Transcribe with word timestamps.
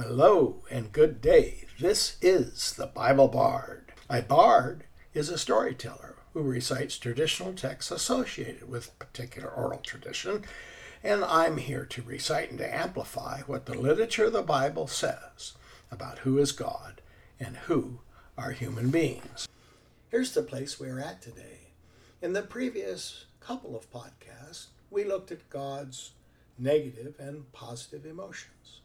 Hello 0.00 0.62
and 0.70 0.92
good 0.92 1.20
day. 1.20 1.64
This 1.80 2.18
is 2.22 2.72
the 2.74 2.86
Bible 2.86 3.26
Bard. 3.26 3.90
A 4.08 4.22
bard 4.22 4.84
is 5.12 5.28
a 5.28 5.36
storyteller 5.36 6.14
who 6.32 6.42
recites 6.42 6.96
traditional 6.98 7.52
texts 7.52 7.90
associated 7.90 8.68
with 8.68 8.92
a 8.92 9.04
particular 9.04 9.50
oral 9.50 9.80
tradition, 9.80 10.44
and 11.02 11.24
I'm 11.24 11.56
here 11.56 11.84
to 11.86 12.02
recite 12.02 12.50
and 12.50 12.60
to 12.60 12.72
amplify 12.72 13.40
what 13.40 13.66
the 13.66 13.74
literature 13.74 14.26
of 14.26 14.34
the 14.34 14.42
Bible 14.42 14.86
says 14.86 15.54
about 15.90 16.18
who 16.18 16.38
is 16.38 16.52
God 16.52 17.00
and 17.40 17.56
who 17.56 17.98
are 18.36 18.52
human 18.52 18.90
beings. 18.90 19.48
Here's 20.10 20.32
the 20.32 20.44
place 20.44 20.78
we're 20.78 21.00
at 21.00 21.20
today. 21.20 21.72
In 22.22 22.34
the 22.34 22.42
previous 22.42 23.24
couple 23.40 23.74
of 23.74 23.90
podcasts, 23.90 24.66
we 24.92 25.02
looked 25.02 25.32
at 25.32 25.50
God's 25.50 26.12
negative 26.56 27.16
and 27.18 27.52
positive 27.52 28.06
emotions. 28.06 28.82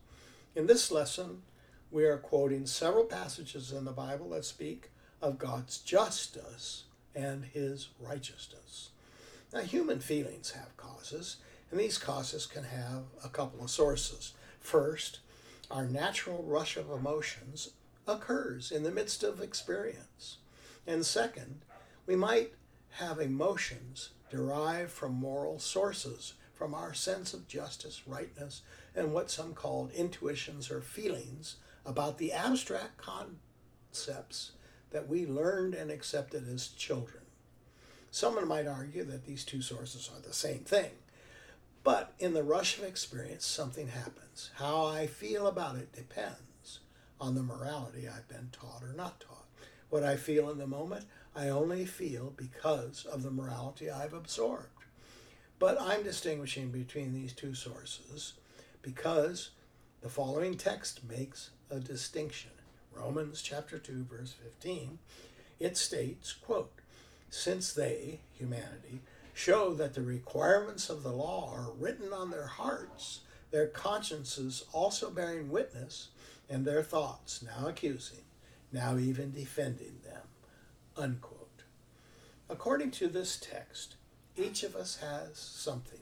In 0.55 0.67
this 0.67 0.91
lesson, 0.91 1.41
we 1.89 2.05
are 2.05 2.17
quoting 2.17 2.67
several 2.67 3.05
passages 3.05 3.71
in 3.71 3.85
the 3.85 3.91
Bible 3.91 4.30
that 4.30 4.45
speak 4.45 4.91
of 5.20 5.39
God's 5.39 5.79
justice 5.79 6.84
and 7.16 7.45
his 7.45 7.89
righteousness. 7.99 8.89
Now, 9.52 9.62
human 9.62 9.99
feelings 9.99 10.52
have 10.52 10.77
causes, 10.77 11.38
and 11.71 11.79
these 11.79 11.98
causes 11.98 12.45
can 12.45 12.66
have 12.66 13.05
a 13.23 13.29
couple 13.29 13.63
of 13.63 13.71
sources. 13.71 14.34
First, 14.59 15.21
our 15.71 15.85
natural 15.85 16.43
rush 16.43 16.77
of 16.77 16.91
emotions 16.91 17.71
occurs 18.07 18.71
in 18.71 18.84
the 18.84 18.91
midst 18.91 19.23
of 19.23 19.41
experience. 19.41 20.38
And 20.85 21.04
second, 21.04 21.65
we 22.05 22.15
might 22.15 22.54
have 22.91 23.20
emotions 23.20 24.09
derived 24.29 24.91
from 24.91 25.13
moral 25.15 25.57
sources 25.57 26.34
from 26.63 26.73
our 26.73 26.94
sense 26.94 27.34
of 27.34 27.45
justice, 27.45 28.03
rightness, 28.08 28.62
and 28.95 29.12
what 29.12 29.30
some 29.30 29.54
called 29.54 29.91
intuitions 29.91 30.71
or 30.71 30.80
feelings 30.80 31.58
about 31.85 32.17
the 32.17 32.31
abstract 32.31 32.95
concepts 32.95 34.54
that 34.91 35.10
we 35.10 35.26
learned 35.26 35.74
and 35.74 35.91
accepted 35.91 36.48
as 36.48 36.70
children. 36.70 37.21
Someone 38.12 38.48
might 38.48 38.65
argue 38.65 39.04
that 39.04 39.26
these 39.26 39.43
two 39.43 39.62
sources 39.62 40.10
are 40.15 40.21
the 40.21 40.34
same 40.34 40.60
thing. 40.60 40.91
But 41.84 42.13
in 42.18 42.34
the 42.34 42.43
rush 42.43 42.77
of 42.77 42.85
experience, 42.85 43.46
something 43.46 43.90
happens. 43.90 44.49
How 44.55 44.85
I 44.85 45.05
feel 45.07 45.48
about 45.48 45.76
it 45.76 45.91
depends 45.91 46.80
on 47.20 47.35
the 47.35 47.43
morality 47.43 48.07
I've 48.07 48.30
been 48.30 48.52
taught 48.54 48.84
or 48.84 48.93
not 48.96 49.20
taught. 49.20 49.48
What 49.90 50.05
I 50.05 50.15
feel 50.15 50.49
in 50.49 50.59
the 50.59 50.65
moment, 50.65 51.07
I 51.35 51.49
only 51.49 51.84
feel 51.84 52.34
because 52.37 53.04
of 53.04 53.21
the 53.21 53.32
morality 53.32 53.91
I've 53.91 54.13
absorbed. 54.13 54.82
But 55.59 55.82
I'm 55.82 56.04
distinguishing 56.04 56.70
between 56.70 57.13
these 57.13 57.34
two 57.34 57.54
sources 57.54 58.34
because 58.82 59.51
the 60.01 60.09
following 60.09 60.57
text 60.57 61.01
makes 61.09 61.51
a 61.70 61.79
distinction. 61.79 62.51
Romans 62.91 63.41
chapter 63.41 63.79
2 63.79 64.06
verse 64.09 64.34
15, 64.34 65.00
it 65.59 65.78
states, 65.78 66.34
quote, 66.34 66.74
since 67.29 67.74
they, 67.74 68.19
humanity, 68.34 69.01
show 69.34 69.74
that 69.74 69.94
the 69.96 70.01
requirements 70.01 70.90
of 70.90 71.01
the 71.01 71.12
law 71.12 71.51
are 71.51 71.72
written 71.79 72.13
on 72.13 72.29
their 72.29 72.46
hearts, 72.46 73.22
their 73.51 73.68
consciences 73.68 74.66
also 74.72 75.09
bearing 75.09 75.50
witness, 75.50 76.09
and 76.50 76.66
their 76.66 76.84
thoughts 76.84 77.41
now 77.41 77.68
accusing, 77.68 78.25
now 78.72 78.97
even 78.97 79.31
defending 79.31 80.00
them. 80.03 80.22
Unquote. 80.96 81.63
According 82.50 82.91
to 82.91 83.07
this 83.07 83.38
text, 83.38 83.96
each 84.35 84.63
of 84.63 84.75
us 84.75 84.97
has 84.97 85.38
something 85.38 86.00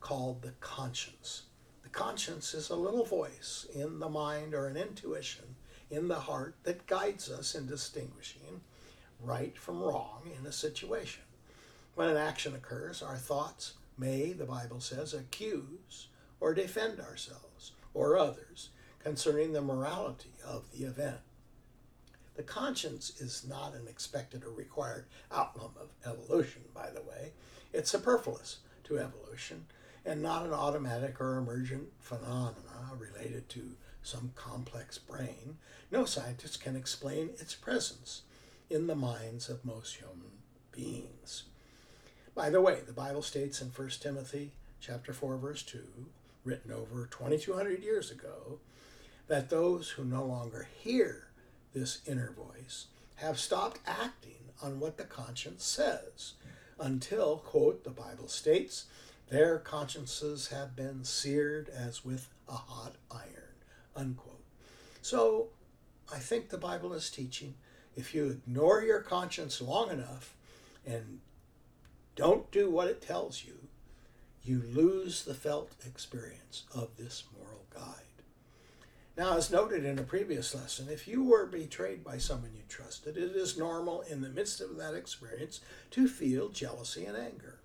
called 0.00 0.42
the 0.42 0.52
conscience. 0.60 1.42
The 1.82 1.88
conscience 1.88 2.54
is 2.54 2.70
a 2.70 2.76
little 2.76 3.04
voice 3.04 3.66
in 3.74 3.98
the 3.98 4.08
mind 4.08 4.54
or 4.54 4.66
an 4.66 4.76
intuition 4.76 5.56
in 5.90 6.08
the 6.08 6.20
heart 6.20 6.54
that 6.64 6.86
guides 6.86 7.30
us 7.30 7.54
in 7.54 7.66
distinguishing 7.66 8.60
right 9.20 9.56
from 9.58 9.82
wrong 9.82 10.30
in 10.38 10.46
a 10.46 10.52
situation. 10.52 11.22
When 11.94 12.08
an 12.08 12.16
action 12.16 12.54
occurs, 12.54 13.02
our 13.02 13.16
thoughts 13.16 13.74
may, 13.96 14.32
the 14.32 14.44
Bible 14.44 14.80
says, 14.80 15.14
accuse 15.14 16.08
or 16.40 16.54
defend 16.54 17.00
ourselves 17.00 17.72
or 17.94 18.16
others 18.16 18.70
concerning 19.00 19.52
the 19.52 19.60
morality 19.60 20.32
of 20.46 20.70
the 20.72 20.84
event. 20.84 21.18
The 22.36 22.44
conscience 22.44 23.20
is 23.20 23.44
not 23.48 23.74
an 23.74 23.88
expected 23.88 24.44
or 24.44 24.50
required 24.50 25.06
outcome 25.32 25.72
of 25.80 25.88
evolution, 26.06 26.62
by 26.72 26.90
the 26.90 27.02
way. 27.02 27.32
It's 27.78 27.92
superfluous 27.92 28.56
to 28.84 28.98
evolution 28.98 29.66
and 30.04 30.20
not 30.20 30.44
an 30.44 30.52
automatic 30.52 31.20
or 31.20 31.38
emergent 31.38 31.84
phenomena 32.00 32.90
related 32.98 33.48
to 33.50 33.76
some 34.02 34.32
complex 34.34 34.98
brain. 34.98 35.58
No 35.92 36.04
scientist 36.04 36.60
can 36.60 36.74
explain 36.74 37.30
its 37.38 37.54
presence 37.54 38.22
in 38.68 38.88
the 38.88 38.96
minds 38.96 39.48
of 39.48 39.64
most 39.64 39.94
human 39.94 40.32
beings. 40.72 41.44
By 42.34 42.50
the 42.50 42.60
way, 42.60 42.80
the 42.84 42.92
Bible 42.92 43.22
states 43.22 43.62
in 43.62 43.68
1 43.68 43.90
Timothy 44.00 44.50
chapter 44.80 45.12
4 45.12 45.36
verse 45.36 45.62
2, 45.62 45.78
written 46.44 46.72
over 46.72 47.06
2200 47.06 47.84
years 47.84 48.10
ago, 48.10 48.58
that 49.28 49.50
those 49.50 49.90
who 49.90 50.04
no 50.04 50.24
longer 50.24 50.66
hear 50.80 51.28
this 51.74 52.00
inner 52.08 52.32
voice, 52.32 52.86
have 53.16 53.38
stopped 53.38 53.78
acting 53.86 54.50
on 54.60 54.80
what 54.80 54.96
the 54.96 55.04
conscience 55.04 55.64
says 55.64 56.32
until, 56.80 57.38
quote, 57.38 57.84
the 57.84 57.90
Bible 57.90 58.28
states, 58.28 58.86
their 59.30 59.58
consciences 59.58 60.48
have 60.48 60.74
been 60.74 61.04
seared 61.04 61.68
as 61.68 62.04
with 62.04 62.28
a 62.48 62.52
hot 62.52 62.96
iron, 63.10 63.54
unquote. 63.94 64.44
So 65.02 65.48
I 66.12 66.18
think 66.18 66.48
the 66.48 66.58
Bible 66.58 66.92
is 66.92 67.10
teaching 67.10 67.54
if 67.96 68.14
you 68.14 68.26
ignore 68.28 68.82
your 68.82 69.00
conscience 69.00 69.60
long 69.60 69.90
enough 69.90 70.34
and 70.86 71.18
don't 72.14 72.50
do 72.50 72.70
what 72.70 72.88
it 72.88 73.02
tells 73.02 73.44
you, 73.44 73.54
you 74.42 74.62
lose 74.72 75.24
the 75.24 75.34
felt 75.34 75.72
experience 75.84 76.64
of 76.74 76.96
this 76.96 77.24
moral 77.36 77.64
guide. 77.74 78.07
Now, 79.18 79.36
as 79.36 79.50
noted 79.50 79.84
in 79.84 79.98
a 79.98 80.04
previous 80.04 80.54
lesson, 80.54 80.86
if 80.88 81.08
you 81.08 81.24
were 81.24 81.44
betrayed 81.44 82.04
by 82.04 82.18
someone 82.18 82.52
you 82.54 82.62
trusted, 82.68 83.16
it 83.16 83.34
is 83.34 83.58
normal 83.58 84.02
in 84.02 84.20
the 84.20 84.28
midst 84.28 84.60
of 84.60 84.76
that 84.76 84.94
experience 84.94 85.60
to 85.90 86.06
feel 86.06 86.50
jealousy 86.50 87.04
and 87.04 87.16
anger. 87.16 87.58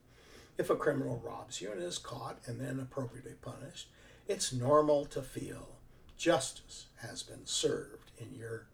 If 0.57 0.71
a 0.71 0.75
criminal 0.75 1.21
robs 1.23 1.61
you 1.61 1.71
and 1.71 1.79
is 1.79 1.99
caught 1.99 2.39
and 2.47 2.59
then 2.59 2.79
appropriately 2.79 3.35
punished, 3.39 3.89
it's 4.27 4.51
normal 4.51 5.05
to 5.05 5.21
feel 5.21 5.77
justice 6.17 6.87
has 7.01 7.21
been 7.21 7.45
served 7.45 8.09
in 8.17 8.33
your 8.33 8.65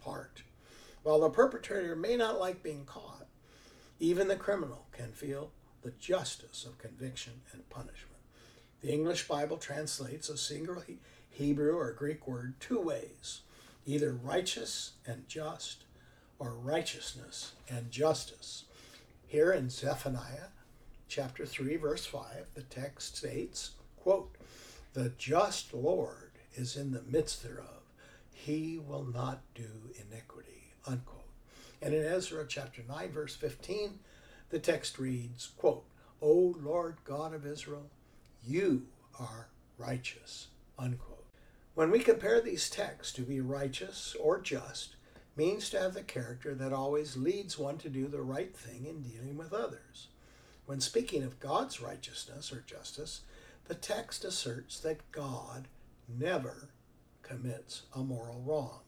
part. 0.00 0.42
While 1.04 1.20
the 1.20 1.30
perpetrator 1.30 1.94
may 1.94 2.16
not 2.16 2.40
like 2.40 2.64
being 2.64 2.84
caught, 2.84 3.28
even 4.00 4.26
the 4.26 4.34
criminal 4.34 4.86
can 4.90 5.12
feel 5.12 5.52
the 5.82 5.92
justice 6.00 6.64
of 6.64 6.78
conviction 6.78 7.42
and 7.52 7.70
punishment. 7.70 8.11
The 8.82 8.92
English 8.92 9.28
Bible 9.28 9.58
translates 9.58 10.28
a 10.28 10.36
single 10.36 10.82
Hebrew 11.30 11.76
or 11.76 11.92
Greek 11.92 12.26
word 12.26 12.54
two 12.58 12.80
ways 12.80 13.42
either 13.86 14.12
righteous 14.12 14.92
and 15.06 15.28
just, 15.28 15.84
or 16.38 16.54
righteousness 16.54 17.52
and 17.68 17.90
justice. 17.90 18.64
Here 19.26 19.52
in 19.52 19.70
Zephaniah 19.70 20.50
chapter 21.08 21.46
3, 21.46 21.76
verse 21.76 22.06
5, 22.06 22.46
the 22.54 22.62
text 22.62 23.16
states, 23.16 23.72
quote, 23.96 24.34
The 24.94 25.12
just 25.18 25.72
Lord 25.74 26.32
is 26.54 26.76
in 26.76 26.92
the 26.92 27.02
midst 27.02 27.42
thereof, 27.42 27.82
he 28.32 28.78
will 28.78 29.04
not 29.04 29.40
do 29.54 29.90
iniquity, 29.94 30.72
unquote. 30.86 31.22
And 31.80 31.94
in 31.94 32.04
Ezra 32.04 32.44
chapter 32.48 32.82
9, 32.88 33.10
verse 33.10 33.34
15, 33.36 33.98
the 34.50 34.58
text 34.58 34.98
reads, 34.98 35.50
quote, 35.56 35.84
O 36.20 36.54
Lord 36.60 36.96
God 37.04 37.34
of 37.34 37.46
Israel, 37.46 37.90
you 38.44 38.86
are 39.18 39.48
righteous, 39.78 40.48
unquote. 40.78 41.26
When 41.74 41.90
we 41.90 42.00
compare 42.00 42.40
these 42.40 42.68
texts, 42.68 43.12
to 43.14 43.22
be 43.22 43.40
righteous 43.40 44.14
or 44.20 44.40
just 44.40 44.96
means 45.36 45.70
to 45.70 45.80
have 45.80 45.94
the 45.94 46.02
character 46.02 46.54
that 46.54 46.72
always 46.72 47.16
leads 47.16 47.58
one 47.58 47.78
to 47.78 47.88
do 47.88 48.06
the 48.06 48.20
right 48.20 48.54
thing 48.54 48.86
in 48.86 49.02
dealing 49.02 49.36
with 49.36 49.52
others. 49.52 50.08
When 50.66 50.80
speaking 50.80 51.22
of 51.22 51.40
God's 51.40 51.80
righteousness 51.80 52.52
or 52.52 52.62
justice, 52.66 53.22
the 53.66 53.74
text 53.74 54.24
asserts 54.24 54.80
that 54.80 55.10
God 55.12 55.68
never 56.08 56.68
commits 57.22 57.82
a 57.94 58.00
moral 58.00 58.42
wrong. 58.44 58.80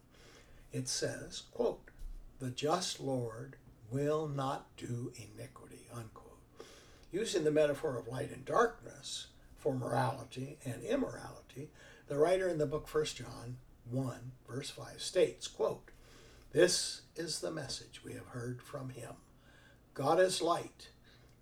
It 0.72 0.88
says, 0.88 1.44
quote, 1.52 1.90
the 2.38 2.50
just 2.50 3.00
Lord 3.00 3.56
will 3.90 4.28
not 4.28 4.66
do 4.76 5.12
iniquity, 5.16 5.86
unquote. 5.94 6.38
Using 7.12 7.44
the 7.44 7.50
metaphor 7.50 7.96
of 7.96 8.08
light 8.08 8.30
and 8.32 8.44
darkness 8.44 9.28
for 9.64 9.74
morality 9.74 10.58
and 10.66 10.82
immorality, 10.82 11.70
the 12.06 12.18
writer 12.18 12.50
in 12.50 12.58
the 12.58 12.66
book 12.66 12.86
1 12.94 13.04
John 13.06 13.56
1, 13.90 14.32
verse 14.46 14.68
5 14.68 15.00
states, 15.00 15.48
quote, 15.48 15.90
This 16.52 17.00
is 17.16 17.40
the 17.40 17.50
message 17.50 18.02
we 18.04 18.12
have 18.12 18.26
heard 18.26 18.60
from 18.60 18.90
him. 18.90 19.14
God 19.94 20.20
is 20.20 20.42
light. 20.42 20.88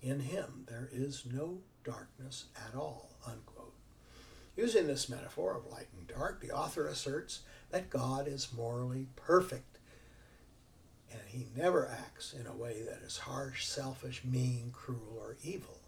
In 0.00 0.20
him 0.20 0.66
there 0.68 0.88
is 0.92 1.24
no 1.26 1.62
darkness 1.82 2.44
at 2.56 2.76
all, 2.76 3.10
unquote. 3.26 3.74
Using 4.56 4.86
this 4.86 5.08
metaphor 5.08 5.56
of 5.56 5.66
light 5.66 5.88
and 5.98 6.06
dark, 6.06 6.40
the 6.40 6.52
author 6.52 6.86
asserts 6.86 7.40
that 7.72 7.90
God 7.90 8.28
is 8.28 8.52
morally 8.56 9.08
perfect 9.16 9.78
and 11.10 11.20
he 11.26 11.48
never 11.56 11.88
acts 11.88 12.32
in 12.38 12.46
a 12.46 12.54
way 12.54 12.82
that 12.82 13.02
is 13.04 13.18
harsh, 13.18 13.66
selfish, 13.66 14.22
mean, 14.24 14.70
cruel, 14.72 15.18
or 15.18 15.36
evil. 15.42 15.81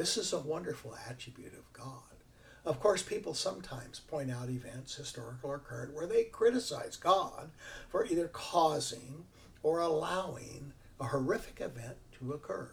This 0.00 0.16
is 0.16 0.32
a 0.32 0.38
wonderful 0.38 0.96
attribute 1.10 1.52
of 1.52 1.70
God. 1.74 2.24
Of 2.64 2.80
course, 2.80 3.02
people 3.02 3.34
sometimes 3.34 4.00
point 4.00 4.30
out 4.30 4.48
events, 4.48 4.94
historical 4.94 5.50
or 5.50 5.58
current, 5.58 5.92
where 5.92 6.06
they 6.06 6.24
criticize 6.24 6.96
God 6.96 7.50
for 7.90 8.06
either 8.06 8.26
causing 8.28 9.26
or 9.62 9.80
allowing 9.80 10.72
a 10.98 11.04
horrific 11.04 11.60
event 11.60 11.98
to 12.18 12.32
occur. 12.32 12.70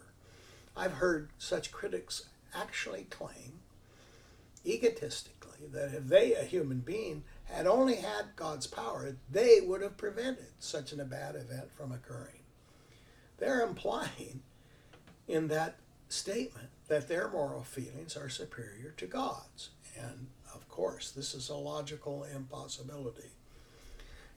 I've 0.74 0.92
heard 0.94 1.28
such 1.36 1.70
critics 1.70 2.30
actually 2.54 3.04
claim, 3.10 3.60
egotistically, 4.64 5.66
that 5.70 5.92
if 5.92 6.06
they, 6.06 6.32
a 6.32 6.44
human 6.44 6.78
being, 6.78 7.24
had 7.44 7.66
only 7.66 7.96
had 7.96 8.36
God's 8.36 8.66
power, 8.66 9.16
they 9.30 9.60
would 9.60 9.82
have 9.82 9.98
prevented 9.98 10.54
such 10.60 10.94
a 10.94 11.04
bad 11.04 11.36
event 11.36 11.74
from 11.76 11.92
occurring. 11.92 12.40
They're 13.36 13.66
implying 13.66 14.40
in 15.26 15.48
that 15.48 15.76
statement 16.08 16.70
that 16.88 17.08
their 17.08 17.28
moral 17.28 17.62
feelings 17.62 18.16
are 18.16 18.28
superior 18.28 18.92
to 18.96 19.06
God's. 19.06 19.70
And 19.96 20.28
of 20.54 20.68
course, 20.68 21.10
this 21.10 21.34
is 21.34 21.48
a 21.48 21.54
logical 21.54 22.24
impossibility. 22.24 23.30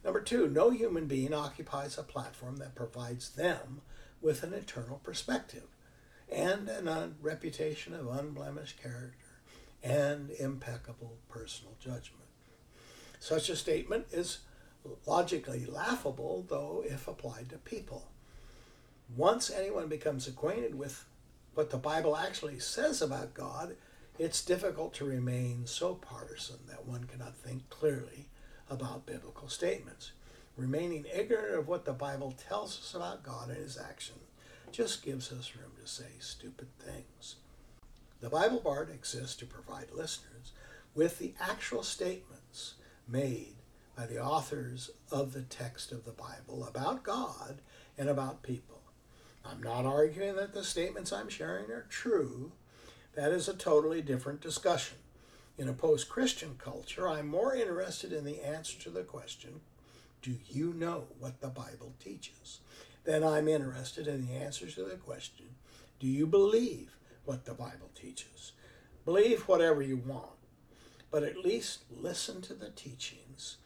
Number 0.03 0.21
two, 0.21 0.47
no 0.47 0.69
human 0.69 1.05
being 1.05 1.33
occupies 1.33 1.97
a 1.97 2.03
platform 2.03 2.57
that 2.57 2.75
provides 2.75 3.29
them 3.31 3.81
with 4.21 4.43
an 4.43 4.53
eternal 4.53 4.99
perspective 5.03 5.67
and 6.31 6.69
a 6.69 6.91
uh, 6.91 7.07
reputation 7.21 7.93
of 7.93 8.07
unblemished 8.07 8.81
character 8.81 9.17
and 9.83 10.31
impeccable 10.31 11.17
personal 11.29 11.75
judgment. 11.79 12.25
Such 13.19 13.49
a 13.49 13.55
statement 13.55 14.07
is 14.11 14.39
logically 15.05 15.65
laughable, 15.65 16.45
though, 16.47 16.83
if 16.85 17.07
applied 17.07 17.49
to 17.49 17.57
people. 17.57 18.07
Once 19.15 19.51
anyone 19.51 19.87
becomes 19.87 20.27
acquainted 20.27 20.75
with 20.75 21.05
what 21.53 21.69
the 21.69 21.77
Bible 21.77 22.15
actually 22.15 22.59
says 22.59 23.01
about 23.01 23.33
God, 23.33 23.75
it's 24.17 24.43
difficult 24.43 24.93
to 24.95 25.05
remain 25.05 25.65
so 25.65 25.95
partisan 25.95 26.59
that 26.67 26.85
one 26.85 27.05
cannot 27.05 27.35
think 27.35 27.69
clearly 27.69 28.27
about 28.69 29.05
biblical 29.05 29.49
statements. 29.49 30.11
Remaining 30.55 31.05
ignorant 31.13 31.57
of 31.57 31.67
what 31.67 31.85
the 31.85 31.93
Bible 31.93 32.33
tells 32.47 32.79
us 32.79 32.93
about 32.93 33.23
God 33.23 33.49
and 33.49 33.57
his 33.57 33.77
action 33.77 34.15
just 34.71 35.03
gives 35.03 35.31
us 35.31 35.55
room 35.55 35.71
to 35.81 35.87
say 35.87 36.05
stupid 36.19 36.67
things. 36.79 37.35
The 38.21 38.29
Bible 38.29 38.59
Bard 38.59 38.89
exists 38.89 39.35
to 39.37 39.45
provide 39.45 39.91
listeners 39.91 40.51
with 40.93 41.19
the 41.19 41.33
actual 41.39 41.83
statements 41.83 42.75
made 43.07 43.55
by 43.95 44.05
the 44.05 44.23
authors 44.23 44.91
of 45.11 45.33
the 45.33 45.41
text 45.41 45.91
of 45.91 46.05
the 46.05 46.11
Bible 46.11 46.65
about 46.65 47.03
God 47.03 47.59
and 47.97 48.07
about 48.09 48.43
people. 48.43 48.80
I'm 49.45 49.61
not 49.61 49.85
arguing 49.85 50.35
that 50.35 50.53
the 50.53 50.63
statements 50.63 51.11
I'm 51.11 51.29
sharing 51.29 51.71
are 51.71 51.87
true. 51.89 52.51
That 53.15 53.31
is 53.31 53.47
a 53.47 53.53
totally 53.53 54.01
different 54.01 54.41
discussion. 54.41 54.97
In 55.57 55.67
a 55.67 55.73
post 55.73 56.09
Christian 56.09 56.55
culture, 56.57 57.07
I'm 57.07 57.27
more 57.27 57.53
interested 57.55 58.13
in 58.13 58.23
the 58.23 58.41
answer 58.41 58.79
to 58.81 58.89
the 58.89 59.03
question 59.03 59.61
Do 60.21 60.35
you 60.47 60.73
know 60.73 61.05
what 61.19 61.41
the 61.41 61.49
Bible 61.49 61.93
teaches? 61.99 62.59
than 63.03 63.23
I'm 63.23 63.47
interested 63.47 64.07
in 64.07 64.27
the 64.27 64.35
answer 64.35 64.69
to 64.69 64.83
the 64.83 64.95
question 64.95 65.47
Do 65.99 66.07
you 66.07 66.27
believe 66.27 66.95
what 67.25 67.45
the 67.45 67.53
Bible 67.53 67.89
teaches? 67.95 68.53
Believe 69.05 69.47
whatever 69.47 69.81
you 69.81 69.97
want, 69.97 70.29
but 71.09 71.23
at 71.23 71.37
least 71.37 71.83
listen 71.89 72.41
to 72.41 72.53
the 72.53 72.69
teachings 72.69 73.57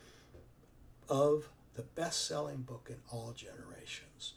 of 1.10 1.50
the 1.76 1.82
best 1.82 2.26
selling 2.26 2.62
book 2.62 2.88
in 2.90 2.98
all 3.12 3.34
generations 3.34 4.34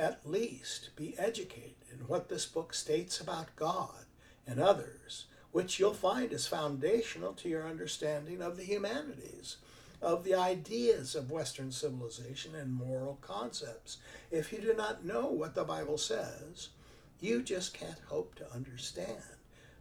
at 0.00 0.26
least 0.26 0.88
be 0.96 1.14
educated 1.18 1.74
in 1.92 1.98
what 2.08 2.30
this 2.30 2.46
book 2.46 2.72
states 2.72 3.20
about 3.20 3.54
God 3.54 4.06
and 4.46 4.58
others, 4.58 5.26
which 5.52 5.78
you'll 5.78 5.92
find 5.92 6.32
is 6.32 6.46
foundational 6.46 7.34
to 7.34 7.50
your 7.50 7.68
understanding 7.68 8.40
of 8.40 8.56
the 8.56 8.64
humanities, 8.64 9.58
of 10.00 10.24
the 10.24 10.34
ideas 10.34 11.14
of 11.14 11.30
Western 11.30 11.70
civilization 11.70 12.54
and 12.54 12.72
moral 12.72 13.18
concepts. 13.20 13.98
If 14.30 14.52
you 14.52 14.60
do 14.60 14.72
not 14.72 15.04
know 15.04 15.26
what 15.26 15.54
the 15.54 15.64
Bible 15.64 15.98
says, 15.98 16.70
you 17.20 17.42
just 17.42 17.74
can't 17.74 18.00
hope 18.08 18.34
to 18.36 18.52
understand 18.54 19.18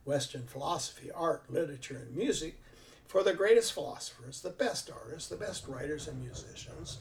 Western 0.04 0.44
philosophy, 0.48 1.10
art, 1.15 1.44
literature, 1.50 2.06
and 2.06 2.18
music. 2.18 2.60
For 3.07 3.24
the 3.24 3.33
greatest 3.33 3.72
philosophers, 3.72 4.42
the 4.42 4.50
best 4.50 4.92
artists, 4.92 5.30
the 5.30 5.38
best 5.38 5.65
writers 5.68 6.10
and 6.10 6.22
musicians 6.22 6.98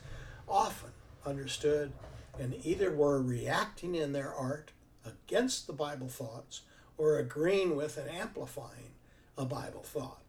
often 0.49 0.93
understood 1.27 1.93
and 2.39 2.55
either 2.65 2.95
were 2.95 3.21
reacting 3.23 3.95
in 3.95 4.13
their 4.13 4.33
art 4.33 4.73
against 5.05 5.67
the 5.67 5.73
Bible 5.73 6.09
thoughts 6.09 6.63
or 6.97 7.19
agreeing 7.19 7.77
with 7.77 7.97
and 7.97 8.11
amplifying 8.11 8.93
a 9.37 9.45
Bible 9.45 9.83
thought. 9.83 10.23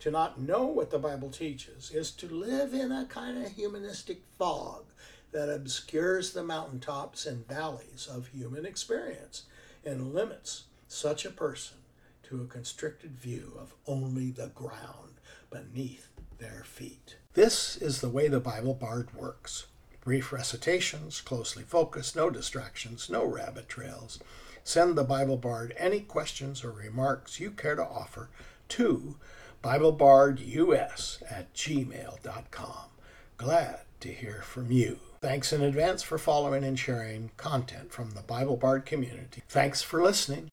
To 0.00 0.10
not 0.10 0.40
know 0.40 0.66
what 0.66 0.90
the 0.90 0.98
Bible 0.98 1.30
teaches 1.30 1.90
is 1.90 2.10
to 2.12 2.28
live 2.28 2.74
in 2.74 2.92
a 2.92 3.06
kind 3.06 3.42
of 3.44 3.52
humanistic 3.52 4.22
fog 4.38 4.84
that 5.32 5.48
obscures 5.48 6.32
the 6.32 6.44
mountaintops 6.44 7.26
and 7.26 7.46
valleys 7.46 8.08
of 8.10 8.28
human 8.28 8.66
experience 8.66 9.44
and 9.84 10.14
limits 10.14 10.64
such 10.88 11.24
a 11.24 11.30
person 11.30 11.78
to 12.24 12.42
a 12.42 12.46
constricted 12.46 13.18
view 13.18 13.52
of 13.58 13.74
only 13.86 14.30
the 14.30 14.48
ground 14.48 15.20
beneath 15.50 16.08
their 16.38 16.64
feet. 16.64 17.16
This 17.34 17.76
is 17.76 18.00
the 18.00 18.08
way 18.08 18.28
the 18.28 18.40
Bible 18.40 18.74
Bard 18.74 19.14
works. 19.14 19.66
Brief 20.04 20.32
recitations, 20.32 21.20
closely 21.22 21.62
focused, 21.62 22.14
no 22.14 22.28
distractions, 22.28 23.08
no 23.08 23.24
rabbit 23.24 23.68
trails. 23.68 24.20
Send 24.62 24.96
the 24.96 25.04
Bible 25.04 25.36
Bard 25.36 25.74
any 25.78 26.00
questions 26.00 26.62
or 26.62 26.70
remarks 26.70 27.40
you 27.40 27.50
care 27.50 27.74
to 27.74 27.82
offer 27.82 28.28
to 28.68 29.16
BibleBardUS 29.62 31.22
at 31.30 31.52
gmail.com. 31.54 32.84
Glad 33.38 33.80
to 34.00 34.08
hear 34.08 34.42
from 34.42 34.70
you. 34.70 34.98
Thanks 35.20 35.52
in 35.52 35.62
advance 35.62 36.02
for 36.02 36.18
following 36.18 36.64
and 36.64 36.78
sharing 36.78 37.30
content 37.38 37.90
from 37.90 38.10
the 38.10 38.20
Bible 38.20 38.58
Bard 38.58 38.84
community. 38.84 39.42
Thanks 39.48 39.80
for 39.80 40.02
listening. 40.02 40.50